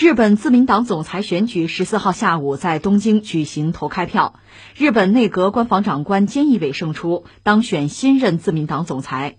[0.00, 4.40] 日本自民党总裁选举十四号下午在东京举行投开票，
[4.74, 9.36] 日本内阁官房长官菅义伟胜出，当选新任自民党总裁。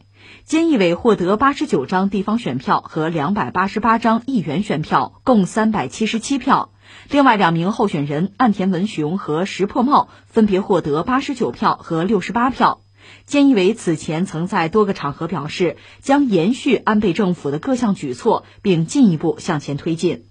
[0.47, 6.71] 菅义伟获得八十九张地方选票和两百八十八张议员选票，共三百七十七票。
[7.09, 12.82] 另外两名候选人岸田文雄和石破茂分别获得八十九票和六十八票。
[13.28, 20.25] 菅义伟此前曾在多个场合表示，将延续安倍政府的各项举措，并进一步向前推进。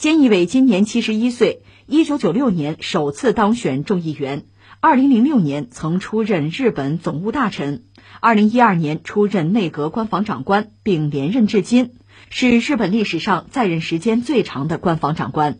[0.00, 4.46] 菅义伟今年七十一岁，一九九六年首次当选众议员，
[4.80, 7.84] 二零零六年曾出任日本总务大臣，
[8.18, 11.90] 二零一二年出任内阁官房长官，并连任至今，
[12.30, 15.58] 是日本历史上在任时间最长的官房长官。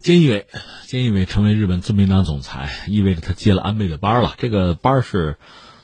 [0.00, 0.46] 菅义伟，
[0.86, 4.34] 菅义伟成为日本自民党总裁，意味着他接了安倍的班了。
[4.38, 5.36] 这个班是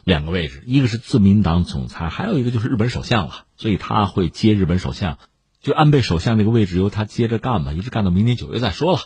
[0.04, 5.18] 两个位置，一个是自民党总裁，还有一个就是日本首相了，所以他会接日本首相。
[5.62, 8.98] 就安倍首相这个位置由他接着干吧，一直干到明年九月再说了。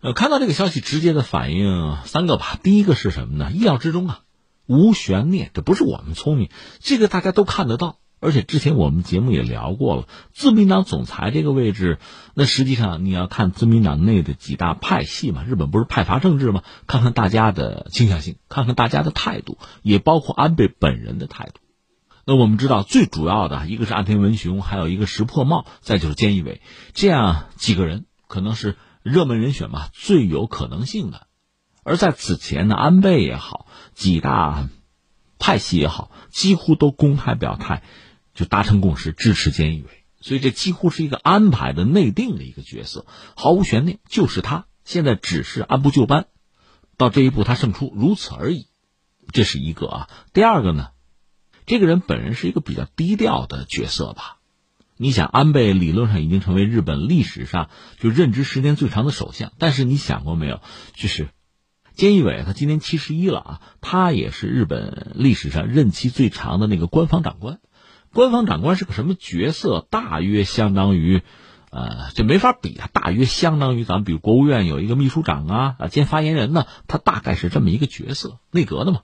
[0.00, 2.58] 呃，看到这个消息，直接的反应三个吧。
[2.62, 3.52] 第一个是什么呢？
[3.52, 4.20] 意料之中啊，
[4.66, 7.98] 无悬念，这不是我们聪明，这个大家都看得到。
[8.20, 11.98] 而且之前我们节目也聊过了，自民党总裁这个位置，
[12.34, 16.62] 那实际上你要看自民党内的几大派系嘛，日本不是派阀政治吗？
[16.86, 21.60] 看看大家的倾向性，看看大家的态度，也包括安倍本人的态度。
[22.26, 26.62] 那我们知道，最主要的一个是岸田文雄，还有一个石破茂，再就是菅义伟，
[26.94, 31.26] 这样几个人可能是热门人选吧，最有可能性的。
[31.82, 34.70] 而在此前呢，安倍也好，几大
[35.38, 37.82] 派系也好，几乎都公开表态，
[38.34, 40.04] 就达成共识支持菅义伟。
[40.22, 43.04] 所以这几乎是一个安排的内定的一个角色，
[43.36, 44.64] 毫无悬念，就是他。
[44.86, 46.28] 现在只是按部就班，
[46.96, 48.66] 到这一步他胜出，如此而已。
[49.32, 50.08] 这是一个啊。
[50.32, 50.88] 第二个呢？
[51.66, 54.38] 这个人本人是一个比较低调的角色吧？
[54.96, 60.60] 你想，安倍理论上已经成为日本历史上就任职时间最长的首相，但是你想过没有？
[60.94, 61.28] 就是
[61.96, 67.58] 菅义伟，他今年七十一了啊，他也是日本历史上任期最长的那个官方长官。
[68.12, 69.84] 官方长官是个什么角色？
[69.90, 71.22] 大约相当于，
[71.70, 79.00] 呃，这没法比啊，大约相当于咱们比如国务院有一个秘书长啊啊兼发言人呢，他大概是这么一个角色，内阁的嘛。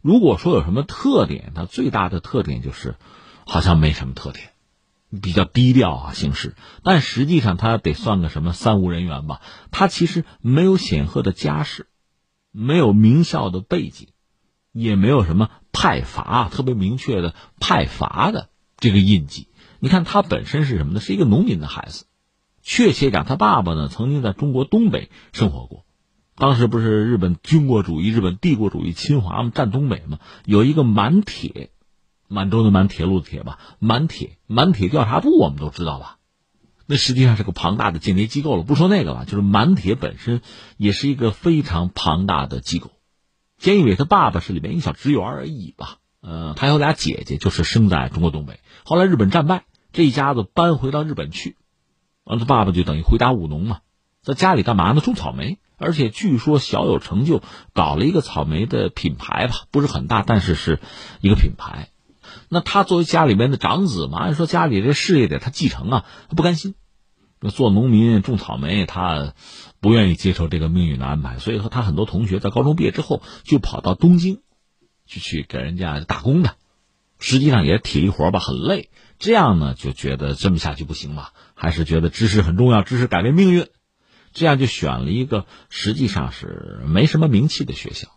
[0.00, 2.96] 如果说有什么特点，它最大的特点就是，
[3.46, 4.50] 好像没什么特点，
[5.20, 6.54] 比较低调啊行事。
[6.82, 9.40] 但实际上他得算个什么三无人员吧？
[9.70, 11.88] 他其实没有显赫的家世，
[12.52, 14.08] 没有名校的背景，
[14.72, 19.48] 也没有什么派阀特别明确的派阀的这个印记。
[19.80, 21.00] 你看他本身是什么呢？
[21.00, 22.06] 是一个农民的孩子，
[22.62, 25.84] 确切讲，他爸爸呢曾经在中国东北生活过。
[26.38, 31.70] 当时不是日本军国主义、日本帝国主义侵华嘛，占东北嘛，有一个满铁，
[32.28, 36.18] 满洲的满铁路的铁吧，满铁满铁调查部，我们都知道吧？
[36.86, 38.62] 那实际上是个庞大的间谍机构了。
[38.62, 40.40] 不说那个了，就是满铁本身
[40.76, 42.92] 也是一个非常庞大的机构。
[43.60, 45.96] 菅义伟他爸爸是里面一个小职员而已吧？
[46.20, 48.60] 呃，他有俩姐姐，就是生在中国东北。
[48.84, 51.56] 后来日本战败，这一家子搬回到日本去，
[52.22, 53.80] 完了他爸爸就等于回家务农嘛，
[54.22, 55.00] 在家里干嘛呢？
[55.00, 55.58] 种草莓。
[55.78, 60.80] 而且据说小有成就，搞了一个草莓的品牌吧，不是很大，但是是
[61.20, 61.88] 一个品牌。
[62.50, 66.74] 那他作为家里面的长子嘛，按说家里这事业得他继承啊，他不甘心。
[67.50, 69.32] 做农民种草莓，他
[69.80, 74.40] 不愿意接受这个命运的安排，所以说他很多同学在高中毕业之后就跑到东京，
[75.06, 76.56] 去去给人家打工的，
[77.20, 78.90] 实际上也是体力活吧，很累。
[79.20, 83.68] 这样呢，就觉得这么下去不行吧，还是觉得知识很重要，知识改变命运。
[84.32, 88.08] 这样就选了一个实际上是没什么名气的学校，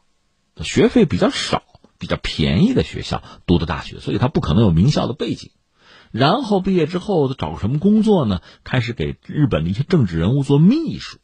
[0.63, 1.63] 学费比较少、
[1.97, 5.51] 比较便宜的学校读的大学，所以他不可能有名校的背景。
[6.11, 8.41] 然后毕业之后找什么工作呢？
[8.65, 11.19] 开始给日本的一些政治人物做秘书，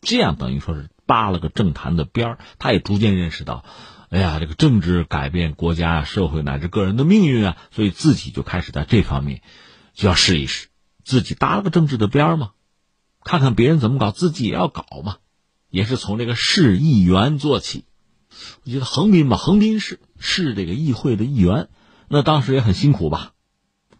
[0.00, 2.38] 这样等于说是扒了个政坛的边儿。
[2.58, 3.62] 他也逐渐认识到，
[4.08, 9.42] 哎呀，这个政治改变国家、社会乃至个人的命运啊，所以自己就开始在这方面
[9.92, 10.68] 就要试一试，
[11.04, 12.52] 自己搭了个政治的边儿嘛。
[13.24, 15.16] 看看别人怎么搞，自己也要搞嘛，
[15.70, 17.84] 也是从这个市议员做起。
[18.64, 21.68] 我觉得横滨吧，横滨市市这个议会的议员，
[22.08, 23.32] 那当时也很辛苦吧，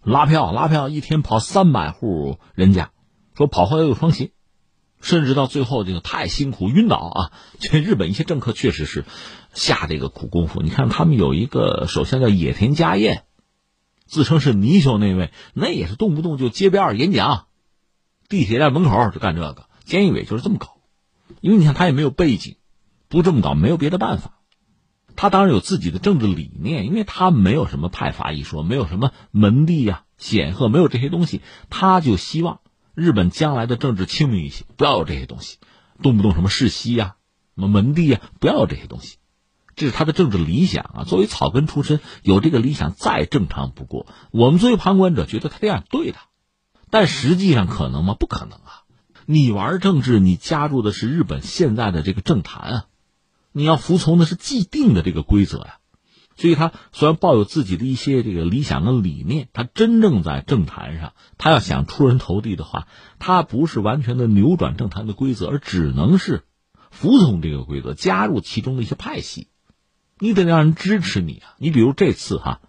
[0.03, 2.91] 拉票拉票，一天跑三百户人家，
[3.37, 4.33] 说跑回来有双鞋，
[5.01, 7.33] 甚至到最后这个太辛苦晕倒啊。
[7.61, 9.05] 这日本一些政客确实是
[9.53, 10.63] 下这个苦功夫。
[10.63, 13.25] 你看他们有一个首相叫野田佳彦，
[14.07, 17.47] 自称是泥鳅那位，那也是动不动就街边演讲。
[18.33, 20.79] 地铁站门口就干这个，菅义伟就是这么搞，
[21.43, 22.57] 因为你看他也没有背景，
[23.11, 24.39] 不这么搞没有别的办法。
[25.17, 32.61] 他当然有自己的政治理念，因为他没有什么派阀一说，没有什么门第呀、显赫，没有这些东西，他就希望
[32.95, 35.59] 日本将来的政治清明一些，不要有这些东西，
[36.01, 37.17] 动不动什么世袭呀、
[37.55, 39.19] 什么门第呀，不要有这些东西。
[39.77, 41.05] 这是他的政治理想啊！
[41.05, 44.07] 作为草根出身，有这个理想再正常不过。
[44.31, 46.19] 我们作为旁观者觉得他这样对的，
[46.93, 48.13] 但实际上可能吗？
[48.13, 48.85] 不可能啊！
[49.25, 52.85] 你玩政治，你加入的是日本现在的这个政坛啊，
[53.51, 55.79] 你要服从的是既定的这个规则呀。
[56.37, 62.87] 所以他虽然抱有自己的一些这个理想跟理念，他真正在政坛上，他要想出人头地的话，
[63.19, 66.45] 他不是完全的扭转政坛的规则，而只能是
[66.91, 69.49] 服从这个规则，加入其中的一些派系。
[70.19, 71.57] 你得让人支持你啊！
[71.57, 72.61] 你比如这次哈，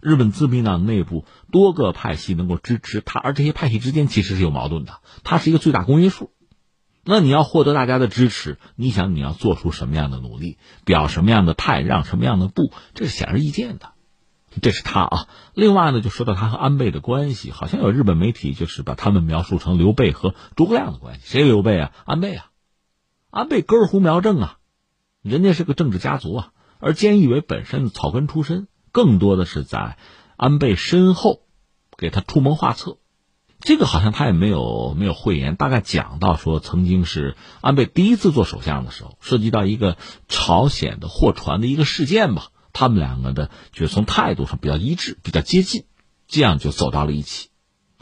[0.00, 5.00] 日本自民党内部多个派系能够支持他，而这些派系之间其实是有矛盾的。
[5.24, 6.30] 他是一个最大公约数，
[7.04, 13.92] 那你要获得大家的支持，你想你要做出什么样的努力，表什么样的态，让什么样的步，这是显而易见的。
[14.62, 15.28] 这是他啊。
[15.52, 21.20] 另外呢，就说到他和安倍的关系，好像有日本媒体就是把他们描述成刘备和诸葛亮的关系。
[21.24, 21.92] 谁刘备啊？
[22.06, 22.50] 安倍啊？
[23.30, 24.56] 安倍根儿胡苗正啊，
[25.20, 26.52] 人家是个政治家族啊。
[26.78, 28.66] 而菅义伟本身草根出身，
[28.96, 29.98] 更多的是在
[30.38, 31.42] 安倍身后
[31.98, 32.96] 给他出谋划策。
[33.60, 39.98] 这个好像他也没有没有讳言，大概讲到说，曾经是安倍第一次做首相的时候，涉及到一个
[40.28, 42.48] 朝鲜的货船的一个事件吧。
[42.72, 45.84] 他们两个的就从态度上比较一致，比较接近，
[46.26, 47.50] 这样就走到了一起。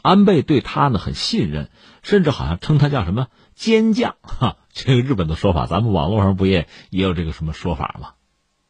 [0.01, 1.71] 安倍对他呢很信任，
[2.03, 3.27] 甚至好像称他叫什么
[3.57, 8.11] “奸将”哈，这个日本的说法，咱们网络上不也也有这个什么说法吗？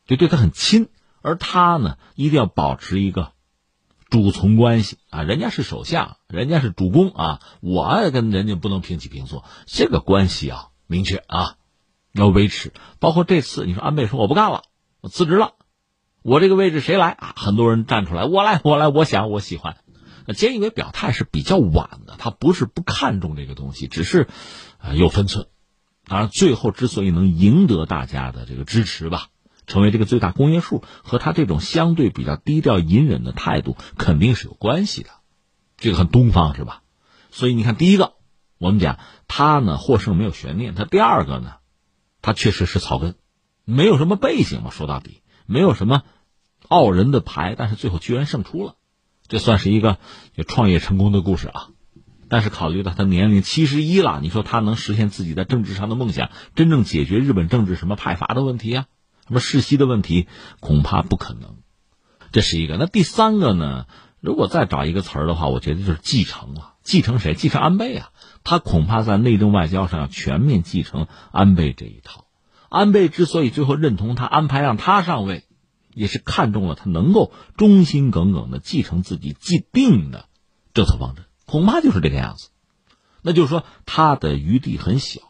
[0.06, 0.88] 就对他很亲，
[1.25, 3.32] 而他呢，一定要保持一个
[4.11, 5.23] 主从关系啊。
[5.23, 11.56] 人家是首相，人家是主公啊，我跟人家不能平起平坐，这个关系啊，明确啊，
[12.12, 12.75] 要维持。
[13.00, 14.65] 包括这次，你说安倍说我不干了，
[15.00, 15.55] 我辞职了，
[16.23, 17.32] 我这个位置谁来啊？
[17.37, 19.79] 很多人站出来，我来，我来，我想，我喜欢。
[20.27, 24.29] 那菅义伟表态是比较晚的，他不是不看重这个东西，只是
[24.77, 25.47] 啊有分寸。
[26.06, 29.29] 当然，最后之所以能赢得大家的这个支持吧。
[29.66, 35.11] 成为这个最大公约数，和他这种相对比较低调隐忍的态度肯定是有关系的，
[35.76, 36.82] 这个很东方是吧？
[37.31, 38.12] 所以你看，第一个，
[38.58, 41.55] 我们讲他呢获胜没有悬念；他第二个呢，
[42.22, 43.16] 他确实是草根，
[43.64, 46.02] 没有什么背景嘛，说到底没有什么
[46.69, 48.76] 傲人的牌，但是最后居然胜出了，
[49.26, 49.99] 这算是一个
[50.46, 51.69] 创业成功的故事啊。
[52.28, 58.87] 但是考虑到他年龄七十一了，你说他能实现自己在政治上的梦想，真正解决日本政治什么派阀的问题啊？
[59.26, 60.29] 什么世袭的问题，
[60.61, 61.56] 恐怕不可能，
[62.32, 62.76] 这是一个。
[62.76, 63.87] 那第三个呢？
[64.21, 66.76] 如果再找一个词儿的话，我觉得就是继承了。
[66.82, 67.35] 继承谁？
[67.35, 68.11] 继承安倍啊！
[68.43, 72.26] 他恐怕在内政外交上要全面继承安倍这一套。
[72.71, 75.44] 安倍之所以最后认同他，安排让他上位，
[75.94, 80.27] 也是看中了他能够忠心耿耿的继承自己既定的
[80.73, 81.27] 政策方针。
[81.44, 82.49] 恐怕就是这个样子。
[83.20, 85.20] 那就是说，他的余地很小，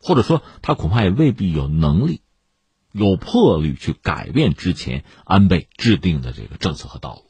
[0.00, 2.20] 或者说他恐怕也未必有能力。
[2.92, 7.24] 有魄力去改变之前安倍制定的这个政策和道路，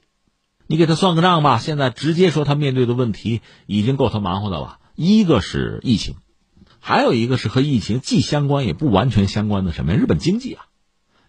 [0.67, 1.59] 你给他算个账吧。
[1.59, 4.79] 现在直接说他面对的问题已经够他忙活的了。
[4.95, 6.17] 一个是疫情，
[6.81, 9.99] 还有一个是和疫情既相关也不完全相关的什么呀？
[9.99, 10.67] 日本经济啊，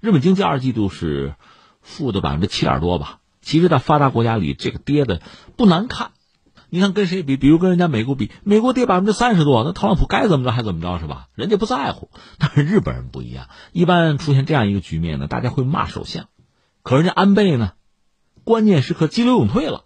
[0.01, 1.35] 日本经济二季度是
[1.81, 3.19] 负的百分之七点多吧。
[3.41, 5.21] 其实，在发达国家里，这个跌的
[5.55, 6.11] 不难看。
[6.69, 7.35] 你看跟谁比？
[7.35, 11.27] 比如跟人家美国比，美国跌百分之三十多，那特朗普该怎么着还怎么着是吧？
[11.33, 12.11] 人家不在乎。
[12.37, 16.27] 但是日本人不一样，一般出现这样一个局面呢，大家会骂首相。
[16.83, 17.73] 可人家安倍呢，
[18.43, 19.85] 关键时刻激流勇退了。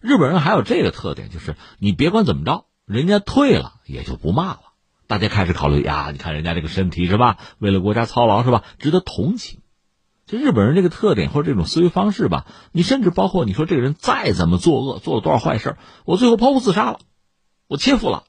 [0.00, 4.60] 日本人还有这个特点，就是你别管怎么着，人家退了也就不骂了。
[5.06, 7.38] 大家开始考虑呀，你看人家这个身体是吧？
[7.58, 8.62] 为了国家操劳是吧？
[8.78, 9.60] 值得同情。
[10.26, 16.98] 就日本人这个特点或者这种思维方式吧，你甚至包括你说这个人再怎么作恶，做了多少坏事我最后剖腹自杀了，
[17.68, 18.24] 我切腹了，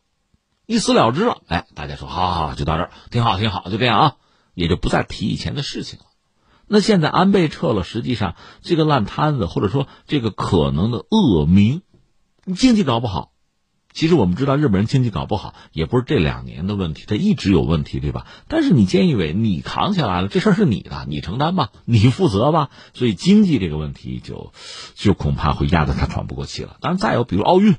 [0.66, 1.38] 一死了之了。
[1.48, 4.16] 哎，大家说好好好，就到这儿，挺好挺好，就这样啊，
[4.54, 6.06] 也就不再提以前的事情了。
[6.68, 11.82] 那现在安倍撤了，实际上这个烂摊子或者说这个可能的恶名，
[12.44, 13.32] 你经济搞不好。
[13.96, 18.28] 其实我们知道，日本人经济搞不好也不是这两年的问题，他一直有问题，对吧？
[18.50, 22.70] 但是你菅义伟，你扛起来了，这事儿是你的，你承担吧， 你负责吧。
[22.94, 24.52] 所以经济这个问题就，
[24.96, 26.76] 就恐怕会压得他喘不过气了。
[26.82, 27.78] 当然，再有比如奥运，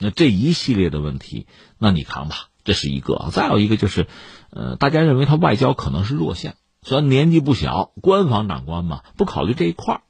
[0.00, 1.46] 那这一系列的问题，
[1.78, 3.28] 那你扛吧，这是一个。
[3.30, 4.08] 再有一个就是，
[4.50, 10.00] 呃，大家认为他外交可能是弱项，虽然年纪不小，官方长官嘛，不考虑这一块儿。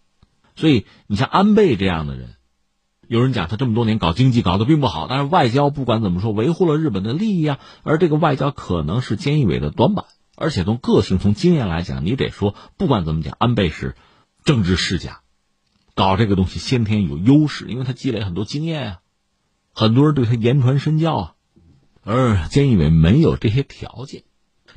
[0.55, 2.31] 所以你像安倍这样的人。
[3.09, 7.59] 有人讲他这么多年搞经济搞得并不好，但是外交不管怎么说维护了日本的利益啊。
[7.85, 13.95] 而这个外交可能是菅义伟的短板，而且从个性、从经验来讲，你得说不管怎么讲，安倍是
[14.45, 15.21] 政治世家，
[15.95, 18.99] 搞这个东西先天有优势，因为他积累很多经验啊。
[19.73, 21.33] 很多人对他言传身教啊。
[22.03, 24.23] 而菅义伟没有这些条件，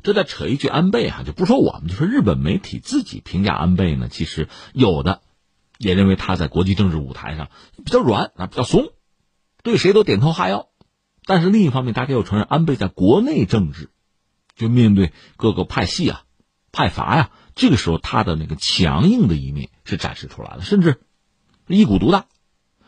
[0.02, 5.20] 这再扯一句安倍啊，就不说我们，就说日本媒体自己评价安倍呢，其实有的
[5.80, 8.92] 也认为他在国际政治舞台上比较软啊，比较怂，
[9.62, 10.68] 对谁都点头哈腰。
[11.24, 13.88] 但是另一方面，大家又承认安倍在国内政治，
[14.54, 16.24] 就面对各个派系啊、
[16.70, 21.00] 派阀呀，这个时候他的那个强硬的一面是展示出来了，甚至
[21.66, 22.26] 一股独大。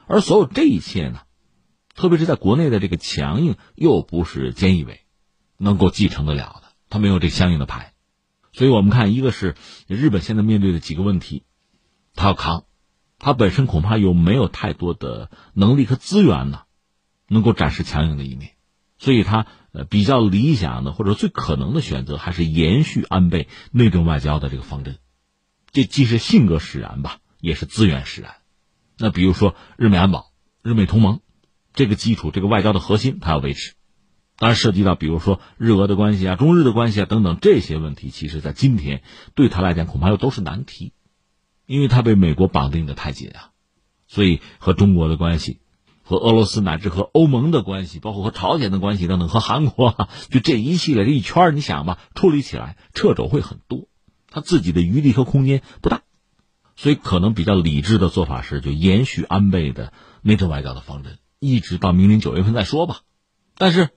[0.06, 1.20] 而所有这一切呢，
[1.94, 5.00] 特别是在国内的这个强硬，又不是菅义伟
[5.56, 7.94] 能够继承得了的，他没有这相应的牌。
[8.52, 9.54] 所以我们看，一个是
[9.86, 11.44] 日本现在面对的几个问题，
[12.14, 12.64] 他要扛，
[13.22, 16.62] 他本身恐怕又没有太多的能力和资源呢，
[17.28, 18.50] 能够展示强硬的一面。
[18.98, 24.98] 所以他呃比较理想的或者最可能的选择，还是延续安倍内政外交的这个方针。
[25.70, 28.34] 这既是性格使然吧，也是资源使然。
[28.98, 31.20] 那比如说日美安保、日美同盟，
[31.74, 33.74] 这个基础、这个外交的核心，他要维持。
[34.36, 39.04] 当然，涉及到比如说日俄的关系啊、中日的关系啊等等这些问题，其实在今天
[39.36, 40.92] 对他来讲恐怕又都是难题，
[41.66, 43.50] 因为他被美国绑定的太紧啊，
[44.08, 45.60] 所以和中国的关系、
[46.02, 53.88] 和俄罗斯乃至和欧盟的关系，包括和朝鲜的关系等等，和韩国 就这一系列这一圈，你想吧，处理起来掣肘会很多，
[54.30, 56.02] 他自己的余地和空间不大。
[56.74, 59.92] 所以，可能比较理智的做法是，就延续安倍的
[60.22, 63.00] 内政外交的方针，一直到明年九月份再说吧。
[63.56, 63.90] 但是，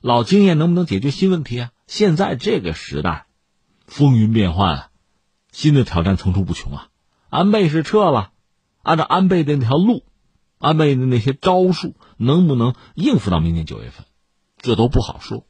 [0.00, 1.70] 老经验能不能解决新问题啊？
[1.86, 3.26] 现在这个时代，
[3.86, 4.88] 风云变幻，
[5.52, 6.88] 新的挑战层出不穷啊。
[7.34, 8.30] 安倍是撤了，
[8.82, 10.04] 按照安倍的那条路，
[10.58, 14.06] 安倍的那些招数，能不能应付到明年九月份，
[14.58, 15.44] 这都不好说。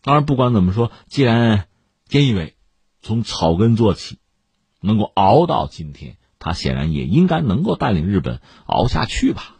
[0.00, 1.66] 当然，不管怎么说，既然
[2.08, 2.56] 菅义伟
[3.02, 4.18] 从草根做起。
[4.86, 9.56] 能够熬到今天，他显然也应该能够带领日本熬下去吧。